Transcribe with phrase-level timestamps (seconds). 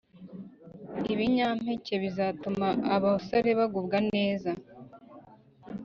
[1.13, 4.51] Ibinyampeke bizatuma abasore bagubwa neza